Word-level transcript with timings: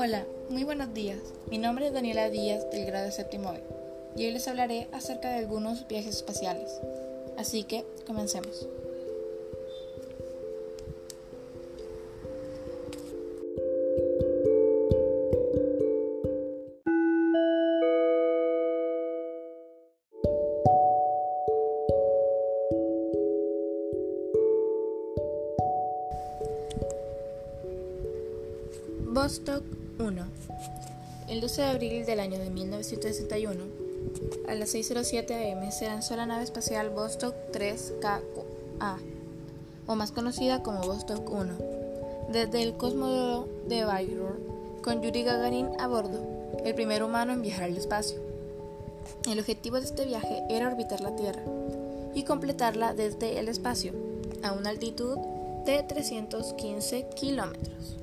Hola, 0.00 0.24
muy 0.48 0.62
buenos 0.62 0.94
días. 0.94 1.18
Mi 1.50 1.58
nombre 1.58 1.88
es 1.88 1.92
Daniela 1.92 2.30
Díaz 2.30 2.70
del 2.70 2.86
grado 2.86 3.10
séptimo 3.10 3.50
B 3.52 3.60
y 4.14 4.26
hoy 4.26 4.30
les 4.30 4.46
hablaré 4.46 4.86
acerca 4.92 5.28
de 5.30 5.38
algunos 5.38 5.88
viajes 5.88 6.14
espaciales. 6.14 6.80
Así 7.36 7.64
que 7.64 7.84
comencemos. 8.06 8.68
1. 29.98 30.22
El 31.28 31.40
12 31.40 31.62
de 31.62 31.68
abril 31.68 32.06
del 32.06 32.20
año 32.20 32.38
de 32.38 32.50
1961, 32.50 33.64
a 34.48 34.54
las 34.54 34.74
6.07 34.74 35.52
am, 35.52 35.72
se 35.72 35.86
lanzó 35.86 36.16
la 36.16 36.26
nave 36.26 36.44
espacial 36.44 36.90
Vostok 36.90 37.34
3KA, 37.52 38.98
o 39.86 39.94
más 39.96 40.12
conocida 40.12 40.62
como 40.62 40.82
Vostok 40.82 41.28
1, 41.30 41.54
desde 42.32 42.62
el 42.62 42.76
cosmódromo 42.76 43.46
de 43.66 43.84
Bayrou, 43.84 44.80
con 44.82 45.02
Yuri 45.02 45.24
Gagarin 45.24 45.68
a 45.78 45.88
bordo, 45.88 46.20
el 46.64 46.74
primer 46.74 47.02
humano 47.02 47.32
en 47.32 47.42
viajar 47.42 47.64
al 47.64 47.76
espacio. 47.76 48.20
El 49.28 49.40
objetivo 49.40 49.76
de 49.76 49.86
este 49.86 50.06
viaje 50.06 50.42
era 50.48 50.68
orbitar 50.68 51.00
la 51.00 51.16
Tierra 51.16 51.42
y 52.14 52.22
completarla 52.22 52.94
desde 52.94 53.38
el 53.38 53.48
espacio, 53.48 53.92
a 54.42 54.52
una 54.52 54.70
altitud 54.70 55.18
de 55.66 55.82
315 55.82 57.08
kilómetros. 57.16 57.98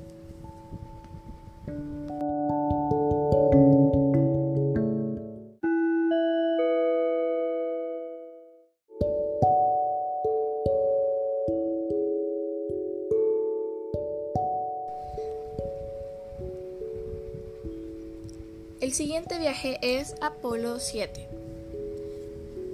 El 18.86 18.92
siguiente 18.92 19.40
viaje 19.40 19.80
es 19.82 20.14
Apolo 20.20 20.78
7, 20.78 21.28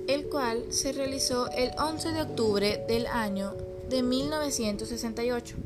el 0.09 0.29
cual 0.29 0.63
se 0.69 0.93
realizó 0.93 1.51
el 1.53 1.71
11 1.79 2.13
de 2.13 2.21
octubre 2.21 2.85
del 2.87 3.07
año 3.07 3.55
de 3.89 4.03
1968 4.03 5.57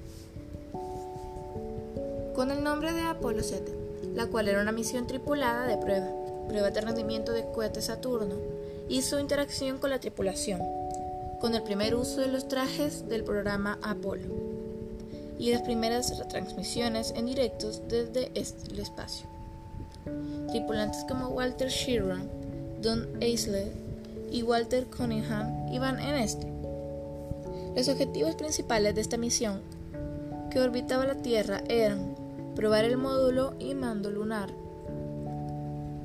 con 2.36 2.52
el 2.52 2.62
nombre 2.62 2.92
de 2.92 3.00
Apolo 3.00 3.42
7, 3.42 3.74
la 4.14 4.26
cual 4.26 4.46
era 4.46 4.62
una 4.62 4.70
misión 4.70 5.08
tripulada 5.08 5.66
de 5.66 5.78
prueba, 5.78 6.12
prueba 6.46 6.70
de 6.70 6.80
rendimiento 6.80 7.32
de 7.32 7.50
cohete 7.50 7.82
Saturno 7.82 8.36
y 8.88 9.02
su 9.02 9.18
interacción 9.18 9.78
con 9.78 9.90
la 9.90 9.98
tripulación, 9.98 10.62
con 11.40 11.56
el 11.56 11.64
primer 11.64 11.96
uso 11.96 12.20
de 12.20 12.28
los 12.28 12.46
trajes 12.46 13.08
del 13.08 13.24
programa 13.24 13.80
Apolo 13.82 14.28
y 15.40 15.50
las 15.50 15.62
primeras 15.62 16.16
retransmisiones 16.16 17.10
en 17.16 17.26
directos 17.26 17.82
desde 17.88 18.30
el 18.36 18.78
espacio. 18.78 19.35
Tripulantes 20.48 21.04
como 21.08 21.28
Walter 21.28 21.68
Sheeran, 21.68 22.28
Don 22.80 23.08
Aisley 23.20 23.70
y 24.30 24.42
Walter 24.42 24.86
Cunningham 24.86 25.72
iban 25.72 25.98
en 26.00 26.14
este. 26.14 26.46
Los 27.74 27.88
objetivos 27.88 28.34
principales 28.36 28.94
de 28.94 29.00
esta 29.00 29.16
misión 29.16 29.60
que 30.50 30.60
orbitaba 30.60 31.04
la 31.04 31.16
Tierra 31.16 31.62
eran 31.68 32.14
probar 32.54 32.84
el 32.84 32.96
módulo 32.96 33.54
y 33.58 33.74
mando 33.74 34.10
lunar 34.10 34.50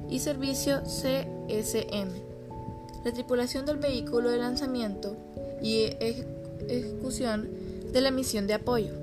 y 0.10 0.20
servicio 0.20 0.82
CSM, 0.84 2.10
la 3.06 3.14
tripulación 3.14 3.66
del 3.66 3.78
vehículo 3.78 4.30
de 4.30 4.38
lanzamiento 4.38 5.16
y 5.62 5.96
ejecución 6.68 7.50
de 7.94 8.02
la 8.02 8.12
misión 8.12 8.48
de 8.48 8.56
apoyo. 8.56 8.94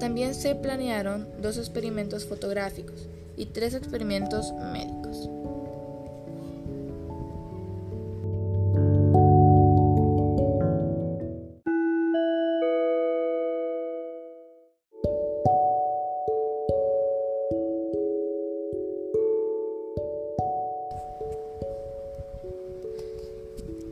También 0.00 0.34
se 0.34 0.54
planearon 0.54 1.28
dos 1.40 1.58
experimentos 1.58 2.24
fotográficos 2.24 3.11
y 3.36 3.46
tres 3.46 3.74
experimentos 3.74 4.52
médicos. 4.72 5.30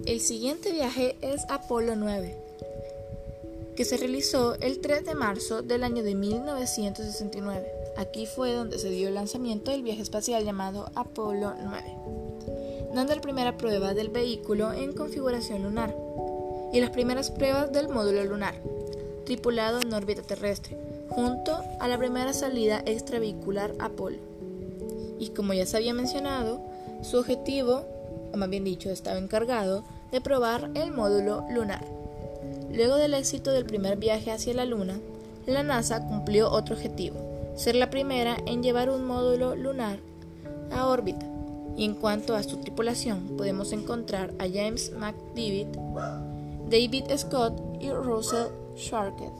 El 0.07 0.21
siguiente 0.21 0.73
viaje 0.73 1.17
es 1.23 1.45
Apolo 1.49 1.95
9, 1.97 2.37
que 3.77 3.85
se 3.85 3.97
realizó 3.97 4.55
el 4.57 4.81
3 4.81 5.05
de 5.05 5.15
marzo 5.15 5.63
del 5.63 5.85
año 5.85 6.03
de 6.03 6.15
1969. 6.15 7.80
Aquí 7.97 8.27
fue 8.27 8.53
donde 8.53 8.79
se 8.79 8.91
dio 8.91 9.09
el 9.09 9.15
lanzamiento 9.15 9.71
del 9.71 9.83
viaje 9.83 10.03
espacial 10.03 10.45
llamado 10.45 10.91
Apolo 10.95 11.55
9, 11.63 11.97
dando 12.95 13.15
la 13.15 13.21
primera 13.21 13.57
prueba 13.57 13.95
del 13.95 14.09
vehículo 14.09 14.73
en 14.73 14.93
configuración 14.93 15.63
lunar 15.63 15.95
y 16.73 16.81
las 16.81 16.91
primeras 16.91 17.31
pruebas 17.31 17.73
del 17.73 17.89
módulo 17.89 18.25
lunar, 18.25 18.55
tripulado 19.25 19.81
en 19.81 19.93
órbita 19.93 20.23
terrestre, 20.23 20.79
junto 21.09 21.63
a 21.81 21.89
la 21.89 21.99
primera 21.99 22.33
salida 22.33 22.83
extravehicular 22.87 23.75
Apolo. 23.79 24.19
Y 25.19 25.31
como 25.31 25.53
ya 25.53 25.67
se 25.67 25.77
había 25.77 25.93
mencionado, 25.93 26.61
su 27.03 27.19
objetivo, 27.19 27.85
o 28.33 28.37
más 28.37 28.49
bien 28.49 28.65
dicho, 28.65 28.91
estaba 28.91 29.19
encargado 29.19 29.85
de 30.13 30.21
probar 30.21 30.71
el 30.75 30.93
módulo 30.93 31.45
lunar. 31.51 31.85
Luego 32.73 32.97
del 32.97 33.15
éxito 33.15 33.51
del 33.51 33.67
primer 33.67 33.97
viaje 33.99 34.31
hacia 34.31 34.55
la 34.55 34.65
Luna, 34.65 34.99
la 35.47 35.63
NASA 35.63 36.07
cumplió 36.07 36.51
otro 36.51 36.77
objetivo, 36.77 37.19
ser 37.57 37.75
la 37.75 37.91
primera 37.91 38.37
en 38.47 38.63
llevar 38.63 38.91
un 38.91 39.05
módulo 39.05 39.55
lunar 39.55 39.99
a 40.73 40.87
órbita. 40.87 41.27
Y 41.77 41.85
en 41.85 41.95
cuanto 41.95 42.35
a 42.35 42.43
su 42.43 42.59
tripulación, 42.59 43.37
podemos 43.37 43.73
encontrar 43.73 44.35
a 44.39 44.47
James 44.49 44.93
McDivitt, 44.93 45.69
David 46.69 47.05
Scott 47.17 47.55
y 47.81 47.91
Russell 47.91 48.49
Sharkett. 48.77 49.33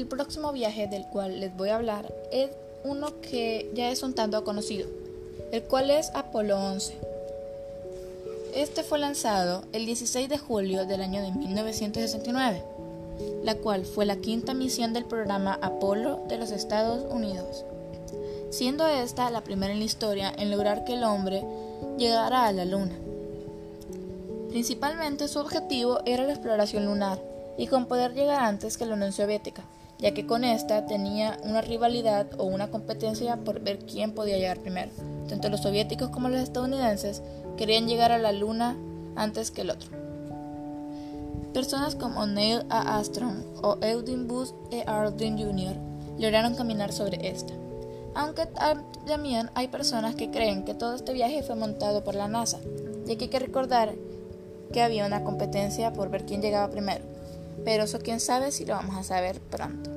Del 0.00 0.08
próximo 0.08 0.50
viaje 0.50 0.86
del 0.86 1.04
cual 1.08 1.40
les 1.40 1.54
voy 1.54 1.68
a 1.68 1.74
hablar 1.74 2.10
es 2.32 2.48
uno 2.84 3.20
que 3.20 3.70
ya 3.74 3.90
es 3.90 4.02
un 4.02 4.14
tanto 4.14 4.42
conocido, 4.44 4.88
el 5.52 5.62
cual 5.64 5.90
es 5.90 6.10
Apolo 6.14 6.56
11. 6.58 6.96
Este 8.54 8.82
fue 8.82 8.98
lanzado 8.98 9.62
el 9.74 9.84
16 9.84 10.30
de 10.30 10.38
julio 10.38 10.86
del 10.86 11.02
año 11.02 11.20
de 11.20 11.32
1969, 11.32 12.62
la 13.44 13.56
cual 13.56 13.84
fue 13.84 14.06
la 14.06 14.16
quinta 14.16 14.54
misión 14.54 14.94
del 14.94 15.04
programa 15.04 15.58
Apolo 15.60 16.24
de 16.30 16.38
los 16.38 16.50
Estados 16.50 17.04
Unidos, 17.12 17.66
siendo 18.48 18.88
esta 18.88 19.28
la 19.28 19.42
primera 19.42 19.74
en 19.74 19.80
la 19.80 19.84
historia 19.84 20.32
en 20.34 20.50
lograr 20.50 20.84
que 20.84 20.94
el 20.94 21.04
hombre 21.04 21.44
llegara 21.98 22.46
a 22.46 22.52
la 22.52 22.64
Luna. 22.64 22.94
Principalmente 24.48 25.28
su 25.28 25.40
objetivo 25.40 26.00
era 26.06 26.24
la 26.24 26.32
exploración 26.32 26.86
lunar 26.86 27.20
y 27.58 27.66
con 27.66 27.84
poder 27.84 28.14
llegar 28.14 28.40
antes 28.40 28.78
que 28.78 28.86
la 28.86 28.94
Unión 28.94 29.12
Soviética 29.12 29.62
ya 30.00 30.14
que 30.14 30.26
con 30.26 30.44
esta 30.44 30.86
tenía 30.86 31.38
una 31.44 31.60
rivalidad 31.60 32.26
o 32.38 32.44
una 32.44 32.70
competencia 32.70 33.36
por 33.36 33.60
ver 33.60 33.80
quién 33.80 34.12
podía 34.12 34.38
llegar 34.38 34.58
primero. 34.58 34.90
Tanto 35.28 35.48
los 35.48 35.60
soviéticos 35.60 36.08
como 36.08 36.28
los 36.28 36.40
estadounidenses 36.40 37.22
querían 37.56 37.86
llegar 37.86 38.10
a 38.10 38.18
la 38.18 38.32
Luna 38.32 38.76
antes 39.16 39.50
que 39.50 39.60
el 39.60 39.70
otro. 39.70 39.90
Personas 41.52 41.96
como 41.96 42.26
Neil 42.26 42.62
A. 42.70 42.96
Armstrong 42.96 43.44
o 43.62 43.76
Eugene 43.82 44.24
Buzz 44.24 44.54
E. 44.70 44.82
Aldrin 44.86 45.36
Jr. 45.36 45.76
lograron 46.18 46.54
caminar 46.54 46.92
sobre 46.92 47.28
esta. 47.28 47.52
Aunque 48.14 48.46
también 49.06 49.50
hay 49.54 49.68
personas 49.68 50.14
que 50.14 50.30
creen 50.30 50.64
que 50.64 50.74
todo 50.74 50.94
este 50.94 51.12
viaje 51.12 51.42
fue 51.42 51.56
montado 51.56 52.02
por 52.02 52.14
la 52.14 52.28
NASA, 52.28 52.58
ya 53.06 53.16
que 53.16 53.24
hay 53.24 53.30
que 53.30 53.38
recordar 53.38 53.94
que 54.72 54.82
había 54.82 55.06
una 55.06 55.24
competencia 55.24 55.92
por 55.92 56.10
ver 56.10 56.24
quién 56.24 56.40
llegaba 56.40 56.70
primero 56.70 57.09
pero 57.64 57.84
eso 57.84 57.98
quién 57.98 58.20
sabe 58.20 58.52
si 58.52 58.64
lo 58.64 58.74
vamos 58.74 58.96
a 58.96 59.02
saber 59.02 59.40
pronto. 59.40 59.90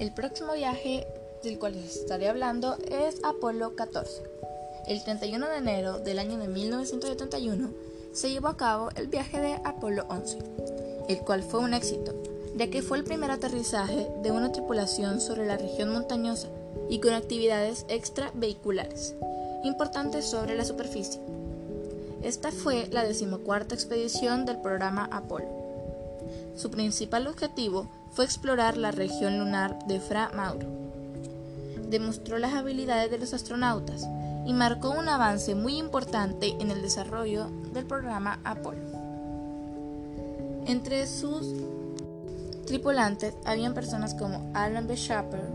El 0.00 0.14
próximo 0.14 0.54
viaje 0.54 1.06
del 1.42 1.58
cual 1.58 1.74
les 1.74 1.94
estaré 1.94 2.28
hablando 2.28 2.78
es 2.90 3.22
Apolo 3.22 3.76
14. 3.76 4.22
El 4.86 5.02
31 5.04 5.48
de 5.48 5.56
enero 5.58 5.98
del 5.98 6.18
año 6.18 6.38
de 6.38 6.48
1971 6.48 7.70
se 8.12 8.30
llevó 8.30 8.48
a 8.48 8.56
cabo 8.56 8.88
el 8.96 9.06
viaje 9.06 9.40
de 9.40 9.54
Apolo 9.64 10.04
11, 10.08 10.38
el 11.08 11.18
cual 11.20 11.42
fue 11.42 11.60
un 11.60 11.74
éxito, 11.74 12.14
ya 12.56 12.68
que 12.68 12.82
fue 12.82 12.98
el 12.98 13.04
primer 13.04 13.30
aterrizaje 13.30 14.08
de 14.22 14.32
una 14.32 14.52
tripulación 14.52 15.20
sobre 15.20 15.46
la 15.46 15.56
región 15.56 15.90
montañosa 15.90 16.48
y 16.88 16.98
con 17.00 17.12
actividades 17.12 17.84
extravehiculares 17.88 19.14
importantes 19.64 20.24
sobre 20.24 20.56
la 20.56 20.64
superficie. 20.64 21.20
Esta 22.22 22.50
fue 22.50 22.88
la 22.90 23.04
decimocuarta 23.04 23.74
expedición 23.74 24.44
del 24.44 24.60
programa 24.60 25.08
Apolo. 25.12 25.46
Su 26.56 26.70
principal 26.70 27.26
objetivo 27.26 27.88
fue 28.12 28.24
explorar 28.24 28.76
la 28.76 28.90
región 28.90 29.38
lunar 29.38 29.78
de 29.86 30.00
Fra 30.00 30.30
Mauro. 30.34 30.66
Demostró 31.88 32.38
las 32.38 32.54
habilidades 32.54 33.10
de 33.10 33.18
los 33.18 33.34
astronautas 33.34 34.06
y 34.46 34.52
marcó 34.52 34.90
un 34.90 35.08
avance 35.08 35.54
muy 35.54 35.78
importante 35.78 36.56
en 36.60 36.70
el 36.70 36.82
desarrollo 36.82 37.48
del 37.72 37.86
programa 37.86 38.40
Apolo. 38.44 38.80
Entre 40.66 41.06
sus 41.06 41.46
tripulantes 42.66 43.34
habían 43.44 43.74
personas 43.74 44.14
como 44.14 44.50
Alan 44.54 44.86
B. 44.86 44.96
Shepard, 44.96 45.48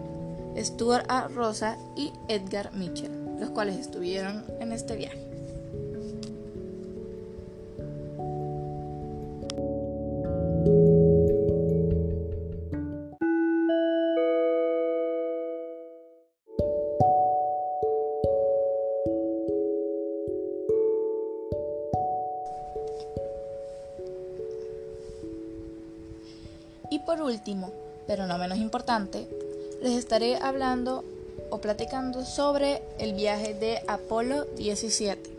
Stuart 0.58 1.06
A. 1.10 1.28
Rosa 1.28 1.78
y 1.96 2.12
Edgar 2.28 2.74
Mitchell, 2.74 3.38
los 3.40 3.50
cuales 3.52 3.78
estuvieron 3.78 4.44
en 4.60 4.72
este 4.72 4.96
viaje. 4.96 5.35
Por 27.16 27.28
último, 27.28 27.72
pero 28.08 28.28
no 28.28 28.38
menos 28.38 28.58
importante, 28.58 29.28
les 29.82 29.94
estaré 29.94 30.36
hablando 30.36 31.06
o 31.50 31.60
platicando 31.60 32.26
sobre 32.26 32.82
el 33.00 33.14
viaje 33.14 33.54
de 33.54 33.80
Apolo 33.88 34.44
17. 34.58 35.30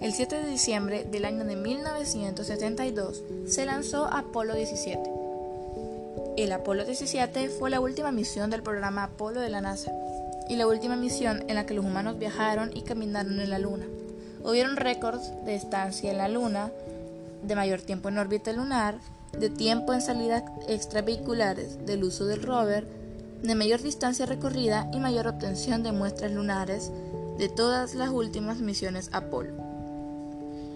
El 0.00 0.12
7 0.12 0.36
de 0.36 0.50
diciembre 0.50 1.04
del 1.04 1.24
año 1.24 1.44
de 1.44 1.56
1972 1.56 3.22
se 3.46 3.64
lanzó 3.64 4.04
Apolo 4.04 4.54
17. 4.54 5.00
El 6.36 6.52
Apolo 6.52 6.84
17 6.84 7.48
fue 7.48 7.70
la 7.70 7.80
última 7.80 8.12
misión 8.12 8.50
del 8.50 8.62
programa 8.62 9.04
Apolo 9.04 9.40
de 9.40 9.48
la 9.48 9.62
NASA 9.62 9.92
y 10.50 10.56
la 10.56 10.66
última 10.66 10.96
misión 10.96 11.44
en 11.48 11.54
la 11.54 11.64
que 11.64 11.72
los 11.72 11.86
humanos 11.86 12.18
viajaron 12.18 12.70
y 12.76 12.82
caminaron 12.82 13.40
en 13.40 13.48
la 13.48 13.58
Luna. 13.58 13.86
Hubieron 14.44 14.76
récords 14.76 15.32
de 15.46 15.54
estancia 15.54 16.10
en 16.10 16.18
la 16.18 16.28
Luna, 16.28 16.70
de 17.42 17.56
mayor 17.56 17.80
tiempo 17.80 18.10
en 18.10 18.18
órbita 18.18 18.52
lunar, 18.52 18.98
de 19.38 19.50
tiempo 19.50 19.92
en 19.92 20.00
salidas 20.00 20.44
extravehiculares, 20.68 21.84
del 21.86 22.04
uso 22.04 22.24
del 22.24 22.42
rover, 22.42 22.86
de 23.42 23.54
mayor 23.54 23.82
distancia 23.82 24.26
recorrida 24.26 24.90
y 24.92 25.00
mayor 25.00 25.28
obtención 25.28 25.82
de 25.82 25.92
muestras 25.92 26.32
lunares 26.32 26.90
de 27.38 27.48
todas 27.48 27.94
las 27.94 28.10
últimas 28.10 28.58
misiones 28.58 29.10
Apolo. 29.12 29.52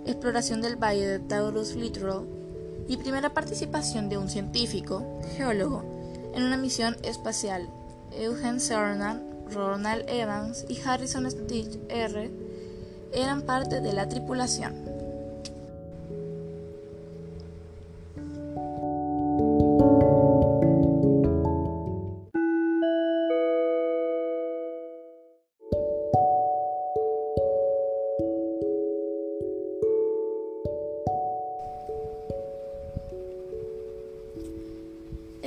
Exploración 0.07 0.61
del 0.61 0.77
valle 0.77 1.07
de 1.07 1.19
Taurus 1.19 1.75
Littoral 1.75 2.27
y 2.89 2.97
primera 2.97 3.33
participación 3.35 4.09
de 4.09 4.19
un 4.19 4.29
científico, 4.29 5.21
geólogo, 5.37 5.83
en 6.35 6.43
una 6.43 6.57
misión 6.57 6.97
espacial. 7.03 7.69
Eugene 8.13 8.61
Cernan, 8.61 9.23
Ronald 9.51 10.05
Evans 10.09 10.65
y 10.69 10.79
Harrison 10.81 11.31
Stitch 11.31 11.79
R 11.89 12.31
eran 13.13 13.43
parte 13.43 13.81
de 13.81 13.93
la 13.93 14.09
tripulación. 14.09 14.98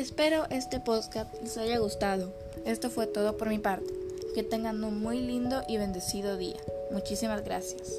Espero 0.01 0.47
este 0.49 0.79
podcast 0.79 1.31
les 1.43 1.59
haya 1.59 1.77
gustado. 1.77 2.33
Esto 2.65 2.89
fue 2.89 3.05
todo 3.05 3.37
por 3.37 3.49
mi 3.49 3.59
parte. 3.59 3.93
Que 4.33 4.41
tengan 4.41 4.83
un 4.83 4.99
muy 4.99 5.21
lindo 5.21 5.61
y 5.67 5.77
bendecido 5.77 6.37
día. 6.37 6.57
Muchísimas 6.89 7.43
gracias. 7.43 7.93